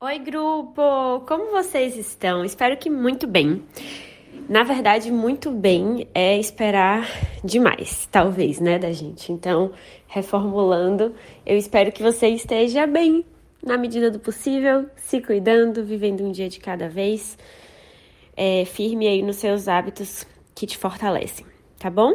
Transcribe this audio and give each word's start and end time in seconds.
Oi, 0.00 0.20
grupo! 0.20 0.80
Como 1.26 1.50
vocês 1.50 1.96
estão? 1.96 2.44
Espero 2.44 2.76
que 2.76 2.88
muito 2.88 3.26
bem. 3.26 3.64
Na 4.48 4.62
verdade, 4.62 5.10
muito 5.10 5.50
bem 5.50 6.06
é 6.14 6.38
esperar 6.38 7.04
demais, 7.42 8.06
talvez, 8.06 8.60
né, 8.60 8.78
da 8.78 8.92
gente. 8.92 9.32
Então, 9.32 9.72
reformulando, 10.06 11.16
eu 11.44 11.58
espero 11.58 11.90
que 11.90 12.00
você 12.00 12.28
esteja 12.28 12.86
bem, 12.86 13.26
na 13.60 13.76
medida 13.76 14.08
do 14.08 14.20
possível, 14.20 14.88
se 14.94 15.20
cuidando, 15.20 15.84
vivendo 15.84 16.22
um 16.22 16.30
dia 16.30 16.48
de 16.48 16.60
cada 16.60 16.88
vez, 16.88 17.36
é, 18.36 18.64
firme 18.66 19.08
aí 19.08 19.20
nos 19.20 19.34
seus 19.34 19.66
hábitos 19.66 20.24
que 20.54 20.64
te 20.64 20.78
fortalecem, 20.78 21.44
tá 21.76 21.90
bom? 21.90 22.12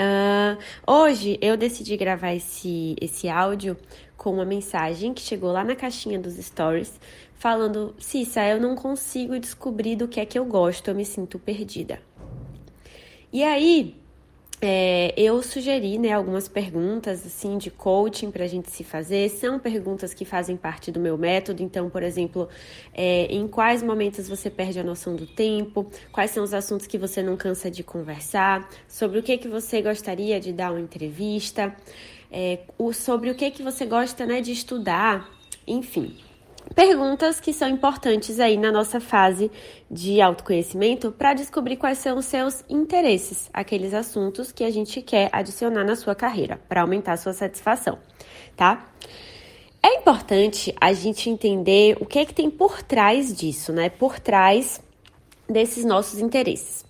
Uh, 0.00 0.56
hoje 0.86 1.38
eu 1.42 1.58
decidi 1.58 1.94
gravar 1.94 2.32
esse, 2.32 2.96
esse 2.98 3.28
áudio 3.28 3.76
com 4.20 4.34
uma 4.34 4.44
mensagem 4.44 5.14
que 5.14 5.22
chegou 5.22 5.50
lá 5.50 5.64
na 5.64 5.74
caixinha 5.74 6.18
dos 6.18 6.34
stories, 6.34 7.00
falando: 7.36 7.94
Cissa, 7.98 8.46
eu 8.46 8.60
não 8.60 8.76
consigo 8.76 9.40
descobrir 9.40 9.96
do 9.96 10.06
que 10.06 10.20
é 10.20 10.26
que 10.26 10.38
eu 10.38 10.44
gosto, 10.44 10.88
eu 10.88 10.94
me 10.94 11.06
sinto 11.06 11.38
perdida. 11.38 12.02
E 13.32 13.42
aí, 13.42 13.96
é, 14.60 15.14
eu 15.16 15.42
sugeri 15.42 15.98
né, 15.98 16.12
algumas 16.12 16.48
perguntas 16.48 17.24
assim 17.24 17.56
de 17.56 17.70
coaching 17.70 18.30
para 18.30 18.44
a 18.44 18.46
gente 18.46 18.70
se 18.70 18.84
fazer. 18.84 19.30
São 19.30 19.58
perguntas 19.58 20.12
que 20.12 20.26
fazem 20.26 20.54
parte 20.54 20.92
do 20.92 21.00
meu 21.00 21.16
método. 21.16 21.62
Então, 21.62 21.88
por 21.88 22.02
exemplo, 22.02 22.46
é, 22.92 23.24
em 23.24 23.48
quais 23.48 23.82
momentos 23.82 24.28
você 24.28 24.50
perde 24.50 24.78
a 24.78 24.84
noção 24.84 25.16
do 25.16 25.26
tempo? 25.26 25.90
Quais 26.12 26.30
são 26.32 26.44
os 26.44 26.52
assuntos 26.52 26.86
que 26.86 26.98
você 26.98 27.22
não 27.22 27.38
cansa 27.38 27.70
de 27.70 27.82
conversar? 27.82 28.68
Sobre 28.86 29.18
o 29.18 29.22
que, 29.22 29.38
que 29.38 29.48
você 29.48 29.80
gostaria 29.80 30.38
de 30.38 30.52
dar 30.52 30.72
uma 30.72 30.80
entrevista? 30.80 31.74
É, 32.32 32.60
o, 32.78 32.92
sobre 32.92 33.30
o 33.30 33.34
que, 33.34 33.50
que 33.50 33.62
você 33.62 33.84
gosta 33.84 34.24
né, 34.24 34.40
de 34.40 34.52
estudar? 34.52 35.28
Enfim, 35.66 36.16
perguntas 36.74 37.40
que 37.40 37.52
são 37.52 37.68
importantes 37.68 38.38
aí 38.38 38.56
na 38.56 38.70
nossa 38.70 39.00
fase 39.00 39.50
de 39.90 40.20
autoconhecimento 40.20 41.10
para 41.10 41.34
descobrir 41.34 41.76
quais 41.76 41.98
são 41.98 42.18
os 42.18 42.26
seus 42.26 42.64
interesses, 42.68 43.50
aqueles 43.52 43.92
assuntos 43.92 44.52
que 44.52 44.64
a 44.64 44.70
gente 44.70 45.02
quer 45.02 45.28
adicionar 45.32 45.84
na 45.84 45.96
sua 45.96 46.14
carreira 46.14 46.60
para 46.68 46.82
aumentar 46.82 47.14
a 47.14 47.16
sua 47.16 47.32
satisfação, 47.32 47.98
tá? 48.56 48.92
É 49.82 49.94
importante 49.94 50.74
a 50.80 50.92
gente 50.92 51.30
entender 51.30 51.96
o 52.00 52.06
que 52.06 52.18
é 52.18 52.24
que 52.24 52.34
tem 52.34 52.50
por 52.50 52.82
trás 52.82 53.34
disso, 53.34 53.72
né? 53.72 53.88
Por 53.88 54.20
trás 54.20 54.80
desses 55.48 55.84
nossos 55.84 56.20
interesses. 56.20 56.84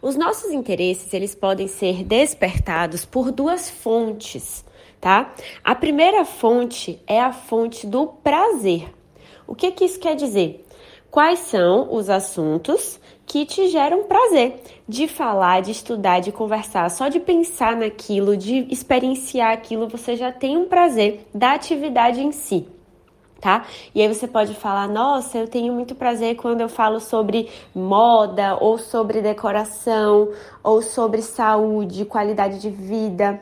Os 0.00 0.16
nossos 0.16 0.52
interesses, 0.52 1.12
eles 1.12 1.34
podem 1.34 1.66
ser 1.66 2.04
despertados 2.04 3.04
por 3.04 3.32
duas 3.32 3.68
fontes, 3.68 4.64
tá? 5.00 5.32
A 5.62 5.74
primeira 5.74 6.24
fonte 6.24 7.00
é 7.06 7.20
a 7.20 7.32
fonte 7.32 7.86
do 7.86 8.06
prazer. 8.06 8.92
O 9.46 9.54
que, 9.54 9.70
que 9.70 9.84
isso 9.84 10.00
quer 10.00 10.16
dizer? 10.16 10.64
Quais 11.10 11.38
são 11.38 11.94
os 11.94 12.10
assuntos 12.10 13.00
que 13.26 13.44
te 13.44 13.68
geram 13.68 14.04
prazer 14.04 14.62
de 14.88 15.08
falar, 15.08 15.60
de 15.60 15.72
estudar, 15.72 16.20
de 16.20 16.30
conversar, 16.30 16.88
só 16.90 17.08
de 17.08 17.18
pensar 17.18 17.76
naquilo, 17.76 18.36
de 18.36 18.66
experienciar 18.70 19.52
aquilo, 19.52 19.88
você 19.88 20.14
já 20.14 20.30
tem 20.30 20.56
um 20.56 20.66
prazer 20.66 21.26
da 21.34 21.52
atividade 21.52 22.20
em 22.20 22.30
si. 22.30 22.68
Tá? 23.40 23.66
E 23.94 24.00
aí 24.00 24.08
você 24.08 24.26
pode 24.26 24.54
falar, 24.54 24.88
nossa, 24.88 25.36
eu 25.36 25.46
tenho 25.46 25.72
muito 25.72 25.94
prazer 25.94 26.36
quando 26.36 26.62
eu 26.62 26.68
falo 26.68 26.98
sobre 27.00 27.50
moda, 27.74 28.56
ou 28.60 28.78
sobre 28.78 29.20
decoração, 29.20 30.30
ou 30.62 30.80
sobre 30.80 31.20
saúde, 31.20 32.06
qualidade 32.06 32.60
de 32.60 32.70
vida, 32.70 33.38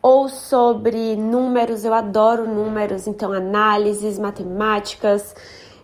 ou 0.00 0.28
sobre 0.28 1.16
números, 1.16 1.84
eu 1.84 1.92
adoro 1.92 2.46
números, 2.46 3.06
então 3.06 3.32
análises, 3.32 4.18
matemáticas 4.18 5.34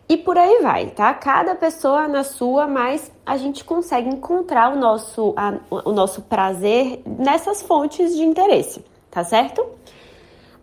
e 0.09 0.17
por 0.17 0.37
aí 0.37 0.61
vai, 0.63 0.87
tá? 0.91 1.15
Cada 1.15 1.55
pessoa 1.55 2.07
na 2.07 2.23
sua, 2.23 2.67
mas 2.67 3.11
a 3.25 3.37
gente 3.37 3.65
consegue 3.65 4.09
encontrar 4.09 4.73
o 4.73 4.77
nosso, 4.79 5.33
a, 5.37 5.55
o 5.71 5.93
nosso 5.93 6.23
prazer 6.23 7.03
nessas 7.07 7.63
fontes 7.63 8.15
de 8.15 8.23
interesse, 8.23 8.85
tá 9.11 9.25
certo? 9.25 9.65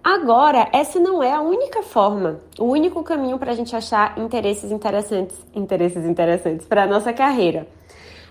Agora, 0.03 0.67
essa 0.71 0.99
não 0.99 1.21
é 1.21 1.31
a 1.31 1.41
única 1.41 1.81
forma, 1.81 2.39
o 2.59 2.65
único 2.65 3.03
caminho 3.03 3.37
para 3.37 3.51
a 3.51 3.55
gente 3.55 3.75
achar 3.75 4.17
interesses 4.17 4.71
interessantes, 4.71 5.39
interesses 5.53 6.05
interessantes 6.05 6.65
para 6.65 6.83
a 6.83 6.87
nossa 6.87 7.11
carreira. 7.11 7.67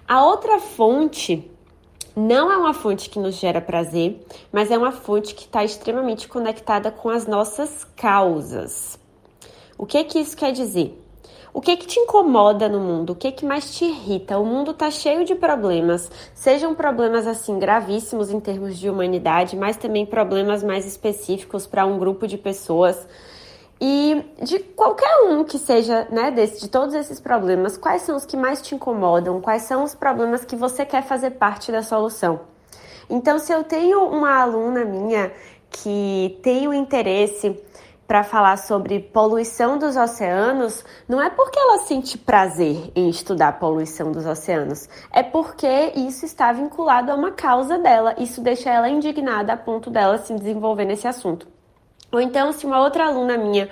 A 0.07 0.25
outra 0.25 0.59
fonte 0.59 1.49
não 2.17 2.51
é 2.51 2.57
uma 2.57 2.75
fonte 2.75 3.09
que 3.09 3.19
nos 3.19 3.37
gera 3.37 3.61
prazer, 3.61 4.25
mas 4.53 4.71
é 4.71 4.79
uma 4.79 4.93
fonte 4.93 5.35
que 5.35 5.45
está 5.45 5.65
extremamente 5.65 6.29
conectada 6.29 6.91
com 6.91 7.09
as 7.09 7.27
nossas 7.27 7.85
causas. 7.97 8.99
O 9.79 9.87
que 9.87 10.05
que 10.05 10.19
isso 10.19 10.37
quer 10.37 10.53
dizer? 10.53 10.97
O 11.53 11.61
que 11.61 11.77
que 11.77 11.87
te 11.87 11.99
incomoda 11.99 12.69
no 12.69 12.79
mundo? 12.79 13.11
O 13.11 13.17
que 13.17 13.33
que 13.33 13.45
mais 13.45 13.75
te 13.75 13.85
irrita? 13.85 14.39
O 14.39 14.47
mundo 14.47 14.71
está 14.71 14.89
cheio 14.89 15.25
de 15.25 15.35
problemas, 15.35 16.09
sejam 16.33 16.77
problemas 16.77 17.27
assim 17.27 17.59
gravíssimos 17.59 18.31
em 18.31 18.39
termos 18.39 18.79
de 18.79 18.89
humanidade, 18.89 19.57
mas 19.57 19.77
também 19.77 20.07
problemas 20.07 20.63
mais 20.63 20.87
específicos 20.87 21.67
para 21.67 21.85
um 21.85 21.99
grupo 21.99 22.29
de 22.29 22.39
pessoas. 22.39 23.05
E 23.81 24.23
de 24.43 24.59
qualquer 24.59 25.23
um 25.25 25.43
que 25.43 25.59
seja, 25.59 26.07
né, 26.11 26.31
desse, 26.31 26.61
de 26.61 26.69
todos 26.69 26.95
esses 26.95 27.19
problemas, 27.19 27.79
quais 27.79 28.03
são 28.03 28.15
os 28.15 28.27
que 28.27 28.37
mais 28.37 28.61
te 28.61 28.75
incomodam? 28.75 29.41
Quais 29.41 29.63
são 29.63 29.83
os 29.85 29.95
problemas 29.95 30.45
que 30.45 30.55
você 30.55 30.85
quer 30.85 31.03
fazer 31.03 31.31
parte 31.33 31.73
da 31.73 31.83
solução? 31.83 32.41
Então, 33.09 33.39
se 33.39 33.53
eu 33.53 33.65
tenho 33.65 34.05
uma 34.05 34.35
aluna 34.35 34.85
minha 34.85 35.33
que 35.71 36.39
tem 36.43 36.69
o 36.69 36.75
interesse 36.75 37.59
para 38.07 38.23
falar 38.23 38.59
sobre 38.59 39.01
poluição 39.01 39.79
dos 39.79 39.97
oceanos, 39.97 40.85
não 41.09 41.23
é 41.23 41.31
porque 41.31 41.59
ela 41.59 41.79
sente 41.79 42.19
prazer 42.19 42.91
em 42.95 43.09
estudar 43.09 43.59
poluição 43.59 44.13
dos 44.13 44.27
oceanos, 44.27 44.89
é 45.13 45.23
porque 45.23 45.93
isso 45.95 46.27
está 46.27 46.53
vinculado 46.53 47.13
a 47.13 47.15
uma 47.15 47.31
causa 47.31 47.79
dela. 47.79 48.15
Isso 48.19 48.41
deixa 48.41 48.69
ela 48.69 48.89
indignada 48.89 49.53
a 49.53 49.57
ponto 49.57 49.91
dela 49.91 50.19
se 50.19 50.35
desenvolver 50.35 50.85
nesse 50.85 51.07
assunto. 51.07 51.47
Ou 52.13 52.21
então, 52.21 52.53
se 52.53 52.67
uma 52.67 52.81
outra 52.83 53.07
aluna 53.07 53.37
minha 53.37 53.69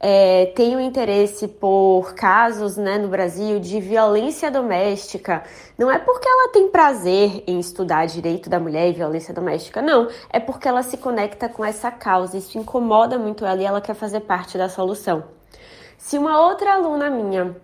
é, 0.00 0.46
tem 0.54 0.76
um 0.76 0.80
interesse 0.80 1.48
por 1.48 2.14
casos 2.14 2.76
né, 2.76 2.98
no 2.98 3.08
Brasil 3.08 3.58
de 3.58 3.80
violência 3.80 4.50
doméstica, 4.50 5.42
não 5.76 5.90
é 5.90 5.98
porque 5.98 6.28
ela 6.28 6.52
tem 6.52 6.68
prazer 6.68 7.42
em 7.46 7.58
estudar 7.58 8.06
direito 8.06 8.48
da 8.48 8.60
mulher 8.60 8.88
e 8.88 8.92
violência 8.92 9.34
doméstica, 9.34 9.82
não. 9.82 10.08
É 10.30 10.38
porque 10.38 10.68
ela 10.68 10.82
se 10.82 10.96
conecta 10.96 11.48
com 11.48 11.64
essa 11.64 11.90
causa, 11.90 12.36
isso 12.36 12.58
incomoda 12.58 13.18
muito 13.18 13.44
ela 13.44 13.60
e 13.60 13.64
ela 13.64 13.80
quer 13.80 13.94
fazer 13.94 14.20
parte 14.20 14.56
da 14.56 14.68
solução. 14.68 15.24
Se 15.96 16.16
uma 16.16 16.40
outra 16.46 16.74
aluna 16.74 17.10
minha 17.10 17.56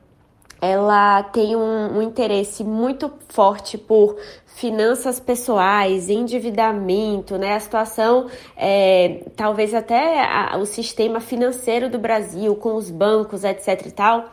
ela 0.65 1.23
tem 1.25 1.55
um, 1.55 1.99
um, 1.99 2.03
interesse 2.03 2.65
muito 2.65 3.13
forte 3.29 3.77
por 3.77 4.17
finanças 4.47 5.21
pessoais, 5.21 6.09
endividamento, 6.09 7.37
né? 7.37 7.55
A 7.55 7.61
situação, 7.61 8.29
é, 8.57 9.25
talvez 9.37 9.75
até 9.75 10.25
a, 10.25 10.57
o 10.57 10.65
sistema 10.65 11.21
financeiro 11.21 11.91
do 11.91 11.99
Brasil, 11.99 12.57
com 12.57 12.75
os 12.77 12.91
bancos, 12.91 13.45
etc 13.45 13.87
e 13.87 13.91
tal. 13.91 14.31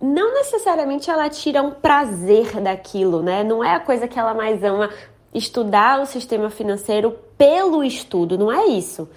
Não 0.00 0.34
necessariamente 0.34 1.10
ela 1.10 1.28
tira 1.28 1.62
um 1.62 1.70
prazer 1.70 2.60
daquilo, 2.60 3.22
né? 3.22 3.42
Não 3.42 3.64
é 3.64 3.74
a 3.74 3.80
coisa 3.80 4.06
que 4.06 4.18
ela 4.18 4.34
mais 4.34 4.62
ama 4.62 4.90
estudar 5.32 6.00
o 6.00 6.06
sistema 6.06 6.50
financeiro 6.50 7.16
pelo 7.38 7.82
estudo, 7.82 8.36
não 8.36 8.52
é 8.52 8.66
isso 8.66 9.08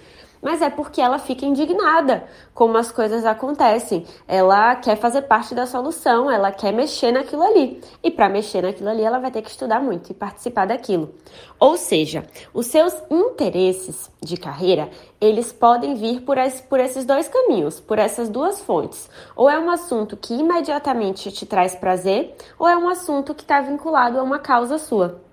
mas 0.44 0.60
é 0.60 0.68
porque 0.68 1.00
ela 1.00 1.18
fica 1.18 1.46
indignada 1.46 2.24
como 2.52 2.76
as 2.76 2.92
coisas 2.92 3.24
acontecem. 3.24 4.06
Ela 4.28 4.76
quer 4.76 4.96
fazer 4.96 5.22
parte 5.22 5.54
da 5.54 5.66
solução, 5.66 6.30
ela 6.30 6.52
quer 6.52 6.70
mexer 6.70 7.10
naquilo 7.10 7.42
ali. 7.42 7.80
E 8.02 8.10
para 8.10 8.28
mexer 8.28 8.62
naquilo 8.62 8.90
ali, 8.90 9.02
ela 9.02 9.18
vai 9.18 9.30
ter 9.30 9.40
que 9.40 9.50
estudar 9.50 9.80
muito 9.80 10.10
e 10.10 10.14
participar 10.14 10.66
daquilo. 10.66 11.14
Ou 11.58 11.78
seja, 11.78 12.26
os 12.52 12.66
seus 12.66 12.94
interesses 13.10 14.10
de 14.22 14.36
carreira, 14.36 14.90
eles 15.18 15.50
podem 15.50 15.94
vir 15.94 16.20
por, 16.20 16.36
esse, 16.36 16.62
por 16.62 16.78
esses 16.78 17.06
dois 17.06 17.26
caminhos, 17.26 17.80
por 17.80 17.98
essas 17.98 18.28
duas 18.28 18.60
fontes. 18.60 19.08
Ou 19.34 19.48
é 19.48 19.58
um 19.58 19.70
assunto 19.70 20.14
que 20.14 20.34
imediatamente 20.34 21.32
te 21.32 21.46
traz 21.46 21.74
prazer, 21.74 22.36
ou 22.58 22.68
é 22.68 22.76
um 22.76 22.88
assunto 22.88 23.34
que 23.34 23.42
está 23.42 23.62
vinculado 23.62 24.20
a 24.20 24.22
uma 24.22 24.38
causa 24.38 24.76
sua. 24.76 25.23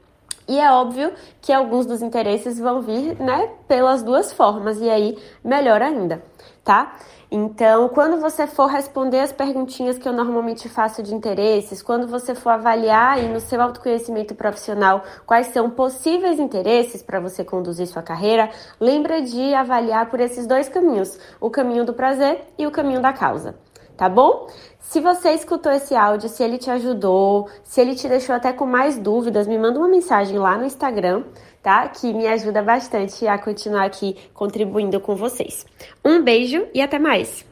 E 0.51 0.59
é 0.59 0.69
óbvio 0.69 1.13
que 1.39 1.53
alguns 1.53 1.85
dos 1.85 2.01
interesses 2.01 2.59
vão 2.59 2.81
vir, 2.81 3.17
né, 3.17 3.51
pelas 3.69 4.03
duas 4.03 4.33
formas, 4.33 4.81
e 4.81 4.89
aí 4.89 5.17
melhor 5.41 5.81
ainda, 5.81 6.21
tá? 6.61 6.97
Então, 7.31 7.87
quando 7.87 8.19
você 8.19 8.45
for 8.45 8.65
responder 8.65 9.21
as 9.21 9.31
perguntinhas 9.31 9.97
que 9.97 10.05
eu 10.05 10.11
normalmente 10.11 10.67
faço 10.67 11.01
de 11.01 11.15
interesses, 11.15 11.81
quando 11.81 12.05
você 12.05 12.35
for 12.35 12.49
avaliar 12.49 13.13
aí 13.13 13.31
no 13.31 13.39
seu 13.39 13.61
autoconhecimento 13.61 14.35
profissional 14.35 15.05
quais 15.25 15.47
são 15.47 15.69
possíveis 15.69 16.37
interesses 16.37 17.01
para 17.01 17.21
você 17.21 17.45
conduzir 17.45 17.87
sua 17.87 18.03
carreira, 18.03 18.49
lembra 18.77 19.21
de 19.21 19.53
avaliar 19.53 20.09
por 20.09 20.19
esses 20.19 20.45
dois 20.45 20.67
caminhos, 20.67 21.17
o 21.39 21.49
caminho 21.49 21.85
do 21.85 21.93
prazer 21.93 22.43
e 22.57 22.67
o 22.67 22.71
caminho 22.71 23.01
da 23.01 23.13
causa 23.13 23.55
tá 23.97 24.09
bom? 24.09 24.47
Se 24.79 24.99
você 24.99 25.31
escutou 25.31 25.71
esse 25.71 25.95
áudio, 25.95 26.27
se 26.27 26.43
ele 26.43 26.57
te 26.57 26.69
ajudou, 26.69 27.47
se 27.63 27.79
ele 27.79 27.95
te 27.95 28.09
deixou 28.09 28.35
até 28.35 28.51
com 28.51 28.65
mais 28.65 28.97
dúvidas, 28.97 29.47
me 29.47 29.57
manda 29.57 29.79
uma 29.79 29.87
mensagem 29.87 30.37
lá 30.37 30.57
no 30.57 30.65
Instagram, 30.65 31.23
tá? 31.63 31.87
Que 31.87 32.13
me 32.13 32.27
ajuda 32.27 32.61
bastante 32.61 33.25
a 33.25 33.37
continuar 33.37 33.85
aqui 33.85 34.17
contribuindo 34.33 34.99
com 34.99 35.15
vocês. 35.15 35.65
Um 36.03 36.21
beijo 36.21 36.67
e 36.73 36.81
até 36.81 36.99
mais! 36.99 37.50